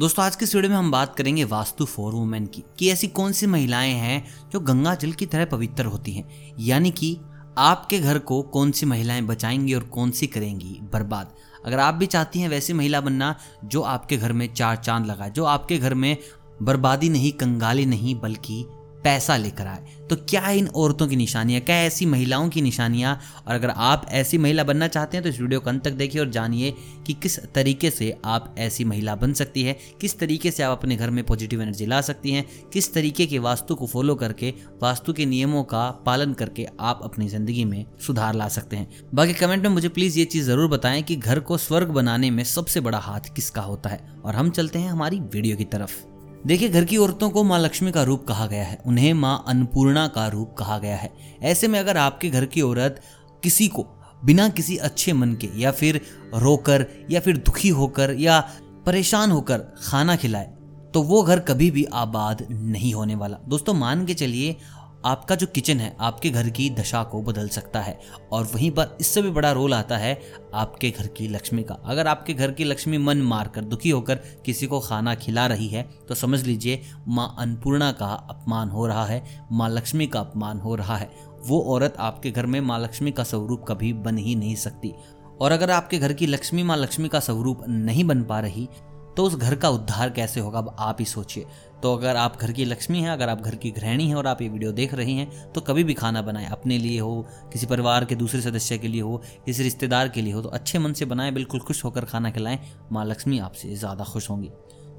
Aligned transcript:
दोस्तों, 0.00 0.24
आज 0.24 0.36
के 0.36 0.44
इस 0.44 0.54
वीडियो 0.54 0.70
में 0.70 0.78
हम 0.78 0.90
बात 0.90 1.14
करेंगे 1.16 1.44
वास्तु 1.44 1.84
फॉर 1.84 2.12
वुमेन 2.12 2.46
की, 2.46 2.64
कि 2.78 2.90
ऐसी 2.90 3.06
कौन 3.06 3.32
सी 3.32 3.46
महिलाएँ 3.46 3.92
हैं 3.92 4.50
जो 4.50 4.60
गंगा 4.60 4.94
जल 4.94 5.12
की 5.12 5.26
तरह 5.26 5.44
पवित्र 5.44 5.84
होती 5.84 6.12
हैं? 6.12 6.54
यानी 6.60 6.90
कि 6.90 7.20
आपके 7.58 7.98
घर 8.00 8.18
को 8.18 8.42
कौन 8.42 8.70
सी 8.70 8.86
महिलाएँ 8.86 9.22
बचाएँगी 9.22 9.74
और 9.74 9.82
कौन 9.82 10.10
सी 10.10 10.26
करेंगी? 10.26 10.80
बर्बाद। 10.82 11.34
अगर 11.66 11.78
आप 11.78 11.94
भी 11.94 12.06
चाहती 12.06 12.40
हैं 12.40 12.48
वैसी 12.48 12.72
महिला 12.72 13.00
बनना 13.00 13.36
जो 13.64 13.80
आपके 13.80 14.16
घर 14.16 14.32
में 14.32 14.54
चार 14.54 14.76
चाँद 14.76 15.06
लगाए, 15.06 15.30
जो 15.30 15.44
आपके 15.44 15.78
घर 15.78 15.94
में 15.94 16.16
बर्बादी 16.62 17.08
नहीं, 17.08 17.32
कंगाली 17.32 17.86
नहीं, 17.86 18.20
बल्कि 18.20 18.66
पैसा 19.04 19.36
लेकर 19.36 19.66
आए। 19.66 19.98
तो 20.10 20.16
क्या 20.20 20.50
इन 20.50 20.66
औरतों 20.68 21.06
की 21.08 21.16
निशानियाँ, 21.16 21.60
क्या 21.60 21.76
ऐसी 21.76 22.06
महिलाओं 22.06 22.48
की 22.48 22.62
निशानियाँ? 22.62 23.18
और 23.46 23.54
अगर 23.54 23.70
आप 23.70 24.06
ऐसी 24.10 24.38
महिला 24.38 24.64
बनना 24.64 24.88
चाहते 24.88 25.16
हैं 25.16 25.22
तो 25.24 25.28
इस 25.28 25.40
वीडियो 25.40 25.60
को 25.60 25.70
अंत 25.70 25.84
तक 25.84 25.92
देखिए 25.92 26.20
और 26.20 26.30
जानिए 26.30 26.74
कि 27.06 27.12
किस 27.12 27.38
तरीके 27.54 27.90
से 27.90 28.14
आप 28.24 28.54
ऐसी 28.58 28.84
महिला 28.84 29.14
बन 29.14 29.32
सकती 29.32 29.62
है, 29.62 29.76
किस 30.00 30.18
तरीके 30.18 30.50
से 30.50 30.62
आप 30.62 30.78
अपने 30.78 30.96
घर 30.96 31.10
में 31.10 31.24
पॉजिटिव 31.24 31.62
एनर्जी 31.62 31.86
ला 31.86 32.00
सकती 32.00 32.32
हैं, 32.32 32.44
किस 32.72 32.92
तरीके 32.94 33.26
के 33.26 33.38
वास्तु 33.38 33.74
को 33.74 33.86
फॉलो 33.86 34.14
करके, 34.14 34.54
वास्तु 34.82 35.12
के 35.12 35.26
नियमों 35.26 35.64
का 35.64 35.88
पालन 36.06 36.32
करके 36.32 36.66
आप 36.80 37.00
अपनी 37.04 37.28
ज़िंदगी 37.28 37.64
में 37.64 37.84
सुधार 38.06 38.34
ला 38.34 38.48
सकते 38.48 38.76
हैं। 38.76 38.88
बाकी 39.14 39.34
कमेंट 39.34 39.62
में 39.62 39.70
मुझे 39.70 39.88
प्लीज़ 39.88 40.18
ये 40.18 40.24
चीज़ 40.24 40.46
ज़रूर 40.46 40.68
बताएँ 40.68 41.02
कि 41.02 41.16
घर 41.16 41.40
को 41.40 41.58
स्वर्ग 41.58 41.88
बनाने 41.90 42.30
में 42.30 42.44
सबसे 42.44 42.80
बड़ा 42.80 42.98
हाथ 42.98 43.34
किसका 43.36 43.62
होता 43.62 43.90
है? 43.90 44.00
और 44.24 44.34
हम 44.34 44.50
चलते 44.50 44.78
हैं 44.78 44.90
हमारी 44.90 45.20
वीडियो 45.20 45.56
की 45.56 45.64
तरफ़। 45.66 46.09
देखिए, 46.46 46.68
घर 46.68 46.84
की 46.84 46.96
औरतों 46.96 47.28
को 47.30 47.42
माँ 47.44 47.58
लक्ष्मी 47.58 47.90
का 47.92 48.02
रूप 48.02 48.24
कहा 48.26 48.46
गया 48.46 48.64
है। 48.64 48.78
उन्हें 48.86 49.12
माँ 49.14 49.44
अन्नपूर्णा 49.48 50.06
का 50.08 50.26
रूप 50.28 50.54
कहा 50.58 50.78
गया 50.78 50.96
है। 50.96 51.10
ऐसे 51.42 51.68
में 51.68 51.78
अगर 51.80 51.96
आपके 51.96 52.30
घर 52.30 52.44
की 52.44 52.60
औरत 52.60 53.00
किसी 53.42 53.66
को 53.68 53.86
बिना 54.24 54.48
किसी 54.48 54.76
अच्छे 54.76 55.12
मन 55.12 55.34
के 55.34 55.48
या 55.56 55.70
फिर 55.70 56.00
रोकर 56.34 56.86
या 57.10 57.20
फिर 57.20 57.36
दुखी 57.36 57.68
होकर 57.68 58.14
या 58.18 58.40
परेशान 58.86 59.30
होकर 59.30 59.58
खाना 59.82 60.16
खिलाए 60.16 60.50
तो 60.94 61.02
वो 61.02 61.22
घर 61.22 61.40
कभी 61.40 61.70
भी 61.70 61.84
आबाद 61.84 62.46
नहीं 62.50 62.92
होने 62.94 63.14
वाला। 63.14 63.36
दोस्तों, 63.48 63.74
मान 63.74 64.04
के 64.06 64.14
चलिए 64.14 64.56
आपका 65.04 65.34
जो 65.34 65.46
किचन 65.46 65.78
है, 65.80 65.94
आपके 66.00 66.30
घर 66.30 66.48
की 66.48 66.68
दशा 66.70 67.02
को 67.02 67.20
बदल 67.22 67.48
सकता 67.48 67.80
है 67.80 67.98
और 68.32 68.44
वहीं 68.44 68.70
पर 68.70 68.96
इससे 69.00 69.22
भी 69.22 69.30
बड़ा 69.30 69.52
रोल 69.52 69.74
आता 69.74 69.96
है 69.96 70.20
आपके 70.54 70.90
घर 70.90 71.06
की 71.06 71.28
लक्ष्मी 71.28 71.62
का। 71.62 71.74
अगर 71.84 72.06
आपके 72.06 72.34
घर 72.34 72.50
की 72.50 72.64
लक्ष्मी 72.64 72.98
मन 72.98 73.22
मारकर 73.22 73.64
दुखी 73.64 73.90
होकर 73.90 74.14
किसी 74.44 74.66
को 74.66 74.80
खाना 74.80 75.14
खिला 75.14 75.46
रही 75.46 75.68
है 75.68 75.82
तो 76.08 76.14
समझ 76.14 76.42
लीजिए 76.44 76.82
माँ 77.08 77.34
अन्नपूर्णा 77.38 77.90
का 77.92 78.12
अपमान 78.30 78.68
हो 78.68 78.86
रहा 78.86 79.04
है, 79.06 79.22
माँ 79.52 79.68
लक्ष्मी 79.70 80.06
का 80.06 80.20
अपमान 80.20 80.60
हो 80.60 80.74
रहा 80.74 80.96
है। 80.96 81.10
वो 81.46 81.60
औरत 81.74 81.96
आपके 81.98 82.30
घर 82.30 82.46
में 82.46 82.60
माँ 82.60 82.78
लक्ष्मी 82.80 83.10
का 83.10 83.24
स्वरूप 83.24 83.64
कभी 83.68 83.92
बन 83.94 84.18
ही 84.18 84.34
नहीं 84.34 84.54
सकती। 84.56 84.94
और 85.40 85.52
अगर 85.52 85.70
आपके 85.70 85.98
घर 85.98 86.12
की 86.12 86.26
लक्ष्मी 86.26 86.62
माँ 86.62 86.76
लक्ष्मी 86.76 87.08
का 87.08 87.20
स्वरूप 87.20 87.62
नहीं 87.68 88.04
बन 88.04 88.22
पा 88.22 88.40
रही 88.40 88.68
तो 89.16 89.24
उस 89.24 89.34
घर 89.34 89.54
का 89.54 89.68
उद्धार 89.68 90.10
कैसे 90.10 90.40
होगा? 90.40 90.58
अब 90.58 90.74
आप 90.78 90.96
ही 91.00 91.04
सोचिए। 91.06 91.46
तो 91.82 91.94
अगर 91.96 92.16
आप 92.16 92.36
घर 92.36 92.52
की 92.52 92.64
लक्ष्मी 92.64 93.00
हैं, 93.00 93.10
अगर 93.10 93.28
आप 93.28 93.40
घर 93.40 93.54
की 93.54 93.70
गृहिणी 93.70 94.06
हैं 94.08 94.14
और 94.14 94.26
आप 94.26 94.42
ये 94.42 94.48
वीडियो 94.48 94.72
देख 94.72 94.94
रही 94.94 95.16
हैं 95.16 95.52
तो 95.52 95.60
कभी 95.60 95.84
भी 95.84 95.94
खाना 95.94 96.22
बनाएँ। 96.22 96.46
अपने 96.48 96.78
लिए 96.78 96.98
हो, 97.00 97.26
किसी 97.52 97.66
परिवार 97.66 98.04
के 98.04 98.14
दूसरे 98.14 98.40
सदस्य 98.40 98.78
के 98.78 98.88
लिए 98.88 99.00
हो, 99.00 99.22
किसी 99.46 99.62
रिश्तेदार 99.62 100.08
के 100.08 100.22
लिए 100.22 100.32
हो 100.32 100.42
तो 100.42 100.48
अच्छे 100.48 100.78
मन 100.78 100.92
से 100.92 101.04
बनाएँ, 101.04 101.32
बिल्कुल 101.32 101.60
खुश 101.60 101.84
होकर 101.84 102.04
खाना 102.04 102.30
खिलाएँ। 102.30 102.58
माँ 102.92 103.04
लक्ष्मी 103.04 103.38
आपसे 103.38 103.74
ज़्यादा 103.76 104.04
खुश 104.04 104.30
होंगी। 104.30 104.50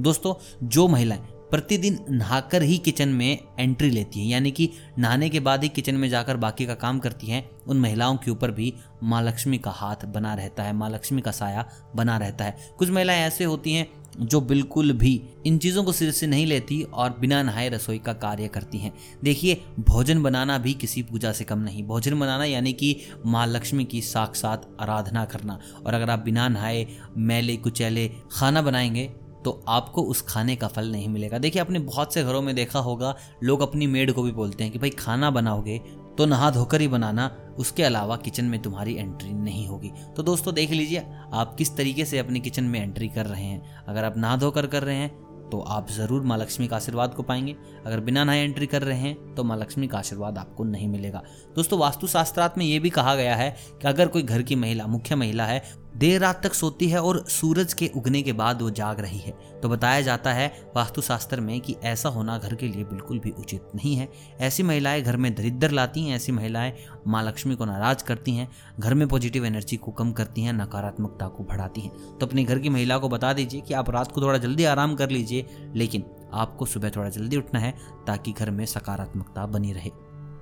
दोस्तों, 0.02 0.34
जो 0.64 0.88
महिलाएँ 0.88 1.22
प्रतिदिन 1.52 1.98
नहाकर 2.10 2.62
ही 2.62 2.78
किचन 2.78 3.10
में 3.10 3.40
एंट्री 3.60 3.90
लेती 3.90 4.20
हैं, 4.20 4.28
यानी 4.28 4.52
कि 4.52 4.70
नहाने 5.00 5.30
के 5.30 5.40
बाद 5.40 5.64
ही 5.64 5.70
किचन 5.70 5.96
में 5.96 6.08
जाकर 6.10 6.38
बाकी 6.38 6.66
का 6.66 6.74
काम 6.76 7.00
करती 7.00 7.28
हैं, 7.28 7.50
उन 7.68 7.80
महिलाओं 7.80 8.18
के 8.18 8.32
ऊपर 8.32 8.52
भी 8.52 8.74
माँ 9.04 9.22
लक्ष्मी 9.24 9.58
का 9.58 9.72
हाथ 9.72 10.06
बना 10.06 10.34
रहता 10.34 10.64
है, 10.64 10.74
माँ 10.74 10.90
लक्ष्मी 10.90 11.22
का 11.22 11.32
साया 11.32 11.66
बना 11.96 12.18
रहता 12.18 12.46
है। 12.46 12.56
कुछ 12.78 12.90
महिलाएँ 12.90 13.22
ऐसे 13.22 13.44
होती 13.44 13.74
हैं 13.74 13.90
जो 14.20 14.42
बिल्कुल 14.42 14.92
भी 14.92 15.24
इन 15.46 15.58
चीज़ों 15.58 15.84
को 15.84 15.92
सिर 15.92 16.12
से 16.12 16.28
नहीं 16.28 16.46
लेती 16.46 16.82
और 16.82 17.18
बिना 17.20 17.44
नहाए 17.44 17.70
रसोई 17.70 18.00
का 18.00 18.14
कार्य 18.14 18.48
करती 18.48 18.78
हैं। 18.78 18.94
देखिए, 19.24 19.62
भोजन 19.80 20.24
बनाना 20.24 20.58
भी 20.58 20.74
किसी 20.74 21.04
पूजा 21.04 21.32
से 21.32 21.44
कम 21.44 21.60
नहीं। 21.60 21.84
भोजन 21.84 22.20
बनाना 22.20 22.46
यानी 22.46 22.74
कि 22.74 22.98
माँ 23.26 23.48
लक्ष्मी 23.48 23.86
की 23.86 24.02
साक्षात 24.02 24.78
आराधना 24.80 25.26
करना। 25.26 25.60
और 25.86 25.94
अगर 25.94 26.10
आप 26.10 26.20
बिना 26.20 26.48
नहाए 26.48 26.88
मैले, 27.18 27.58
कुचैले 27.58 28.12
खाना 28.32 28.62
बनाएँगे 28.62 29.14
तो 29.46 29.66
आपको 29.68 30.02
उस 30.02 30.22
खाने 30.22 30.56
का 30.56 30.68
फल 30.68 30.92
नहीं 30.92 31.08
मिलेगा। 31.08 31.38
देखिए, 31.38 31.62
आपने 31.62 31.80
बहुत 31.80 32.14
से 32.14 32.24
घरों 32.24 32.42
में 32.42 32.56
देखा 32.56 32.80
होगा, 32.80 33.16
लोग 33.44 33.62
अपनी 33.62 33.88
मेड 33.88 34.12
को 34.12 34.24
भी 34.24 34.32
बोलते 34.32 34.64
हैं 34.64 34.74
कि, 34.74 34.80
भाई, 34.80 34.90
खाना 34.90 35.32
बनाओगे 35.32 35.82
तो 36.18 36.26
नहा 36.26 36.50
धोकर 36.52 36.82
ही 36.82 36.88
बनाना, 36.88 37.30
उसके 37.60 37.84
अलावा 37.84 38.16
किचन 38.16 38.46
में 38.46 38.62
तुम्हारी 38.62 38.96
एंट्री 38.96 39.34
नहीं 39.34 39.68
होगी। 39.68 39.92
तो 40.18 40.24
दोस्तों, 40.24 40.54
देख 40.54 40.72
लीजिए, 40.72 41.06
आप 41.34 41.56
किस 41.56 41.76
तरीके 41.78 42.06
से 42.06 42.20
अपने 42.20 42.40
किचन 42.40 42.64
में 42.64 42.80
एंट्री 42.82 43.10
कर 43.10 43.26
रहे 43.26 43.44
हैं। 43.44 43.86
अगर 43.86 44.04
आप 44.04 44.18
नहा 44.18 44.36
धोकर 44.38 44.68
कर 44.68 44.84
रहे 44.84 44.96
हैं 44.96 45.10
तो 45.52 45.60
आप 45.60 45.90
ज़रूर 45.92 46.22
माँ 46.24 46.38
लक्ष्मी 46.38 46.68
का 46.68 46.76
आशीर्वाद 46.76 47.14
को 47.14 47.24
पाएँगे। 47.24 47.56
अगर 47.86 48.00
बिना 48.00 48.24
नए 48.24 48.44
एंट्री 48.44 48.68
कर 48.68 48.82
रहे 48.82 48.98
हैं 48.98 49.34
तो 49.36 49.44
माँ 49.44 49.58
लक्ष्मी 49.58 49.88
का 49.88 49.98
आशीर्वाद 49.98 50.38
आपको 50.38 50.64
नहीं 50.64 50.88
मिलेगा। 50.88 51.22
दोस्तों, 51.56 51.80
वास्तुशास्त्रार्थ 51.80 52.58
में 52.58 52.66
ये 52.66 52.78
भी 52.80 52.90
कहा 52.90 53.16
गया 53.16 53.36
है 53.36 53.50
कि 53.72 53.88
अगर 53.88 54.08
कोई 54.08 54.24
घर 54.24 54.42
की 54.42 54.56
महिला, 54.56 54.86
मुख्य 54.88 55.16
महिला 55.16 55.46
है 55.46 55.64
देर 55.98 56.22
रात 56.22 56.44
तक 56.44 56.54
सोती 56.54 56.88
है 56.88 57.02
और 57.02 57.26
सूरज 57.28 57.74
के 57.74 57.92
उगने 57.96 58.22
के 58.22 58.34
बाद 58.34 58.62
वो 58.62 58.70
जाग 58.70 59.00
रही 59.00 59.18
है। 59.18 59.32
तो 59.62 59.70
बताया 59.70 60.02
जाता 60.02 60.34
है 60.34 60.72
वास्तुशास्त्र 60.76 61.42
में 61.42 61.62
कि 61.62 61.76
ऐसा 61.84 62.10
होना 62.10 62.38
घर 62.38 62.56
के 62.56 62.68
लिए 62.68 62.84
बिल्कुल 62.84 63.20
भी 63.20 63.32
उचित 63.32 63.72
नहीं 63.76 63.96
है। 63.96 64.10
ऐसी 64.40 64.64
महिलाएँ 64.64 65.02
घर 65.02 65.18
में 65.18 65.36
दरिद्र 65.36 65.72
लाती 65.72 66.04
हैं, 66.04 66.16
ऐसी 66.16 66.32
महिलाएँ 66.32 66.74
माँ 67.08 67.24
लक्ष्मी 67.24 67.56
को 67.56 67.66
नाराज़ 67.66 68.04
करती 68.04 68.36
हैं, 68.36 68.48
घर 68.80 68.94
में 68.94 69.08
पॉजिटिव 69.08 69.46
एनर्जी 69.46 69.78
को 69.78 69.92
कम 69.92 70.12
करती 70.12 70.42
हैं, 70.42 70.54
नकारात्मकता 70.54 71.28
को 71.28 71.44
बढ़ाती 71.44 71.82
हैं। 71.82 72.18
तो 72.18 72.26
अपने 72.26 72.44
घर 72.44 72.60
की 72.60 72.70
महिला 72.70 72.98
को 72.98 73.10
बता 73.10 73.34
दीजिए 73.34 73.62
कि 73.62 73.74
आप 73.74 73.90
रात 73.90 74.12
को 74.12 74.22
थोड़ा 74.22 74.38
जल्दी 74.38 74.64
आराम 74.64 74.96
कर 74.96 75.10
लीजिए, 75.10 75.46
लेकिन 75.76 76.04
आपको 76.34 76.66
सुबह 76.66 76.90
थोड़ा 76.90 77.10
जल्दी 77.10 77.38
उठना 77.38 77.60
है 77.60 77.76
ताकि 78.08 78.32
घर 78.32 78.52
में 78.52 78.66
सकारात्मकता 78.66 79.46
बनी 79.46 79.74
रहे। 79.74 79.92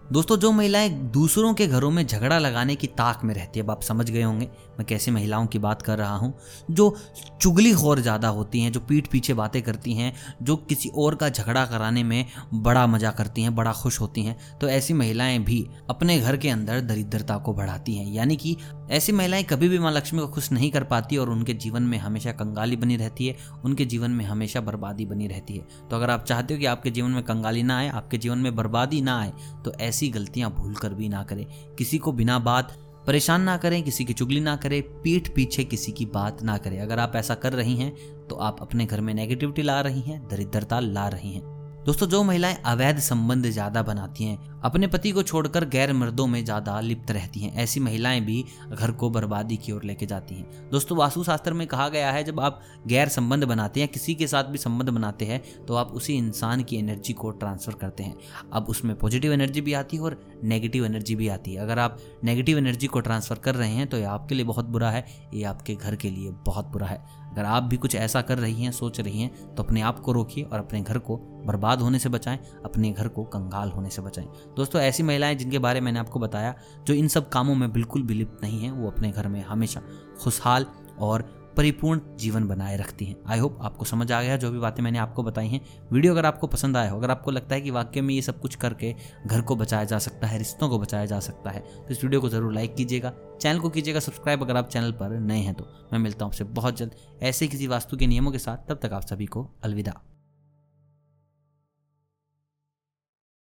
दोस्तों, 0.09 0.36
जो 0.38 0.52
महिलाएँ 0.52 0.90
दूसरों 1.14 1.53
के 1.53 1.66
घरों 1.68 1.90
में 1.92 2.06
झगड़ा 2.06 2.38
लगाने 2.40 2.75
की 2.75 2.88
ताक 2.90 3.24
में 3.24 3.34
रहती 3.36 3.59
है, 3.59 3.64
अब 3.66 3.72
आप 3.72 3.81
समझ 3.81 4.09
गए 4.09 4.22
होंगे 4.22 4.46
मैं 4.80 4.86
कैसी 4.86 5.12
महिलाओं 5.12 5.46
की 5.46 5.59
बात 5.59 5.81
कर 5.81 5.97
रहा 5.97 6.16
हूँ। 6.16 6.34
जो 6.72 6.96
चुगली 7.42 7.74
खौर 7.74 8.00
ज़्यादा 8.00 8.28
होती 8.30 8.62
हैं, 8.62 8.72
जो 8.72 8.80
पीठ 8.80 9.08
पीछे 9.08 9.34
बातें 9.34 9.62
करती 9.62 9.94
हैं, 9.94 10.14
जो 10.42 10.56
किसी 10.59 10.90
और 10.96 11.16
का 11.16 11.30
झगड़ा 11.30 11.66
कराने 11.66 12.03
में 12.03 12.25
बड़ा 12.53 12.86
मज़ा 12.88 13.12
करती 13.12 13.42
हैं, 13.42 13.56
बड़ा 13.56 13.74
खुश 13.74 14.00
होती 14.02 14.24
हैं 14.24 14.38
तो 14.59 14.69
ऐसी 14.69 14.94
महिलाएँ 14.94 15.40
भी 15.40 15.66
अपने 15.90 16.19
घर 16.19 16.38
के 16.38 16.50
अंदर 16.50 16.81
दरिद्रता 16.81 17.38
को 17.38 17.53
बढ़ाती 17.53 17.98
हैं। 17.98 18.08
यानी 18.08 18.36
कि 18.36 18.56
ऐसी 18.90 19.12
महिलाएँ 19.12 19.44
कभी 19.44 19.68
भी 19.70 19.80
माँ 19.80 19.92
लक्ष्मी 19.92 20.20
को 20.20 20.28
खुश 20.28 20.52
नहीं 20.52 20.70
कर 20.72 20.84
पाती 20.84 21.18
और 21.18 21.30
उनके 21.30 21.54
जीवन 21.54 21.84
में 21.84 21.98
हमेशा 21.98 22.32
कंगाली 22.32 22.76
बनी 22.76 22.96
रहती 22.98 23.28
है, 23.28 23.36
उनके 23.64 23.86
जीवन 23.86 24.12
में 24.12 24.24
हमेशा 24.26 24.62
बर्बादी 24.62 25.06
बनी 25.06 25.28
रहती 25.28 25.58
है। 25.58 25.88
तो 25.90 25.96
अगर 25.96 26.10
आप 26.10 26.24
चाहते 26.24 26.54
हो 26.54 26.60
कि 26.60 26.66
आपके 26.66 26.92
जीवन 26.92 27.12
में 27.12 27.24
कंगाली 27.24 27.64
ना 27.64 27.78
आए, 27.78 27.90
आपके 27.90 28.18
जीवन 28.18 28.38
में 28.38 28.56
बर्बादी 28.56 29.02
ना 29.02 29.20
आए 29.20 29.34
तो 29.66 29.74
ऐसी 29.74 30.10
गलतियाँ 30.10 30.52
भूल 30.52 30.74
कर 30.76 30.94
भी 30.94 31.10
ना 31.10 31.24
करें। 31.24 31.46
किसी 31.76 31.98
को 31.98 32.12
बिना 32.12 32.40
बात 32.40 32.78
परेशान 33.08 33.42
ना 33.42 33.58
करें, 33.58 33.82
किसी 33.84 34.06
की 34.06 34.14
चुगली 34.14 34.40
ना 34.40 34.56
करें, 34.56 34.82
पीठ 35.02 35.30
पीछे 35.36 35.64
किसी 35.64 35.92
की 35.92 36.06
बात 36.06 36.44
ना 36.44 36.58
करें। 36.58 36.80
अगर 36.80 37.00
आप 37.00 37.16
ऐसा 37.16 37.36
कर 37.36 37.54
रही 37.54 37.76
हैं 37.76 37.94
तो 38.28 38.36
आप 38.38 38.62
अपने 38.62 38.86
घर 38.86 39.02
में 39.02 39.14
नेगेटिविटी 39.14 39.62
ला 39.62 39.80
रही 39.82 40.02
हैं, 40.02 40.28
दरिद्रता 40.28 40.80
ला 40.80 41.08
रही 41.08 41.34
हैं। 41.34 41.59
दोस्तों, 41.90 42.08
जो 42.08 42.22
महिलाएँ 42.24 42.58
अवैध 42.68 43.00
संबंध 43.00 43.46
ज़्यादा 43.46 43.82
बनाती 43.84 44.24
हैं, 44.24 44.62
अपने 44.62 44.88
पति 44.88 45.12
को 45.12 45.22
छोड़कर 45.24 45.66
गैर 45.68 45.94
मर्दों 45.94 46.26
में 46.28 46.44
ज़्यादा 46.46 46.80
लिप्त 46.80 47.12
रहती 47.12 47.40
हैं। 47.40 47.54
ऐसी 47.54 47.80
महिलाएँ 47.80 48.20
भी 48.22 48.44
घर 48.70 48.92
को 48.94 49.10
बर्बादी 49.10 49.58
की 49.58 49.72
ओर 49.72 49.84
लेके 49.84 50.06
जाती 50.06 50.36
हैं। 50.36 50.70
दोस्तों 50.72 50.98
वास्तुशास्त्र 50.98 51.54
में 51.54 51.66
कहा 51.68 51.88
गया 51.90 52.12
है, 52.12 52.24
जब 52.24 52.40
आप 52.40 52.62
गैर 52.88 53.08
संबंध 53.10 53.44
बनाते 53.44 53.80
हैं, 53.80 53.90
किसी 53.90 54.16
के 54.16 54.28
साथ 54.28 54.44
भी 54.44 54.58
संबंध 54.58 54.90
बनाते 54.90 55.26
हैं 55.26 55.42
तो 55.66 55.76
आप 55.76 55.92
उसी 55.92 56.14
इंसान 56.16 56.64
की 56.64 56.78
एनर्जी 56.78 57.14
को 57.14 57.32
ट्रांसफ़र 57.32 57.76
करते 57.76 58.04
हैं। 58.04 58.16
अब 58.54 58.70
उसमें 58.70 58.96
पॉजिटिव 58.98 59.34
एनर्जी 59.34 59.62
भी 59.62 59.74
आती 59.74 59.98
है 59.98 60.04
और 60.04 60.20
नेगेटिव 60.44 60.86
एनर्जी 60.86 61.16
भी 61.16 61.28
आती 61.30 61.54
है। 61.54 61.62
अगर 61.62 61.80
आप 61.80 61.98
नेगेटिव 62.24 62.58
एनर्जी 62.58 62.88
को 62.88 63.00
ट्रांसफ़र 63.00 63.40
कर 63.40 63.56
रहे 63.56 63.72
हैं 63.72 63.88
तो 63.88 63.98
ये 63.98 64.04
आपके 64.06 64.36
लिए 64.36 64.46
बहुत 64.46 64.66
बुरा 64.68 64.92
है 64.92 65.06
ये 65.34 65.44
आपके 65.46 65.76
घर 65.76 65.96
के 65.96 66.10
लिए 66.10 66.32
बहुत 66.46 66.68
बुरा 66.68 66.88
है। 66.88 67.04
अगर 67.32 67.46
आप 67.46 67.64
भी 67.64 67.78
कुछ 67.78 67.96
ऐसा 67.96 68.22
कर 68.22 68.38
रही 68.38 68.64
हैं, 68.64 68.72
सोच 68.72 69.00
रही 69.00 69.22
हैं 69.22 69.56
तो 69.56 69.64
अपने 69.64 69.82
आप 69.82 70.00
को 70.00 70.12
रोकिए 70.12 70.44
और 70.44 70.60
अपने 70.60 70.81
घर 70.81 70.98
को 70.98 71.18
बर्बाद 71.46 71.81
होने 71.81 72.00
से 72.00 72.10
बचाएँ, 72.10 72.40
अपने 72.66 72.92
घर 72.92 73.08
को 73.08 73.24
कंगाल 73.24 73.70
होने 73.70 73.90
से 73.90 74.02
बचाएँ। 74.02 74.28
दोस्तों, 74.58 74.81
ऐसी 74.81 75.04
महिलाएँ 75.04 75.36
जिनके 75.36 75.60
बारे 75.60 75.81
में 75.81 75.86
मैंने 75.86 76.00
आपको 76.00 76.20
बताया, 76.20 76.56
जो 76.88 76.94
इन 76.94 77.08
सब 77.08 77.30
कामों 77.30 77.56
में 77.56 77.72
बिल्कुल 77.72 78.02
भी 78.02 78.14
लिप्त 78.14 78.44
नहीं 78.44 78.62
हैं, 78.62 78.72
वो 78.72 78.92
अपने 78.92 79.12
घर 79.12 79.28
में 79.28 79.42
हमेशा 79.44 79.81
खुशहाल 80.24 80.66
और 81.00 81.38
परिपूर्ण 81.57 82.18
जीवन 82.18 82.48
बनाए 82.48 82.78
रखती 82.78 83.06
हैं। 83.06 83.16
आई 83.28 83.40
होप 83.40 83.57
आपको 83.62 83.86
समझ 83.86 84.12
आ 84.12 84.22
गया, 84.22 84.38
जो 84.38 84.51
भी 84.51 84.60
बातें 84.60 84.81
मैंने 84.84 85.00
आपको 85.00 85.24
बताई 85.24 85.48
हैं। 85.48 85.62
वीडियो 85.92 86.13
अगर 86.13 86.25
आपको 86.25 86.48
पसंद 86.48 86.78
आया 86.78 86.92
हो, 86.92 86.98
अगर 86.98 87.12
आपको 87.12 87.31
लगता 87.31 87.56
है 87.56 87.62
कि 87.62 87.72
वाक्य 87.72 88.01
में 88.01 88.13
ये 88.13 88.22
सब 88.22 88.40
कुछ 88.42 88.56
करके 88.56 88.94
घर 89.28 89.42
को 89.42 89.56
बचाया 89.56 89.84
जा 89.84 90.00
सकता 90.00 90.28
है, 90.28 90.38
रिश्तों 90.38 90.69
को 90.69 90.80
बचाया 90.80 91.06
जा 91.06 91.19
सकता 91.19 91.50
है 91.50 91.60
तो 91.60 91.90
इस 91.90 92.04
वीडियो 92.04 92.22
को 92.22 92.30
ज़रूर 92.30 92.54
लाइक 92.54 92.75
कीजिएगा। 92.75 93.13
चैनल 93.42 93.60
को 93.60 93.69
कीजिएगा 93.69 94.00
सब्सक्राइब 94.00 94.44
अगर 94.44 94.57
आप 94.57 94.69
चैनल 94.69 94.92
पर 94.92 95.19
नए 95.22 95.40
हैं 95.40 95.54
तो। 95.54 95.68
मैं 95.94 96.00
मिलता 96.00 96.25
हूँ 96.25 96.31
आपसे 96.31 96.44
बहुत 96.44 96.78
जल्द 96.78 96.96
ऐसे 97.22 97.48
किसी 97.48 97.68
वास्तु 97.68 97.98
के 97.98 98.07
नियमों 98.07 98.31
के 98.31 98.40
साथ। 98.40 98.69
तब 98.69 98.80
तक 98.84 98.94
आप 98.94 99.01
सभी 99.04 99.25
को 99.25 99.50
अलविदा। 99.63 100.01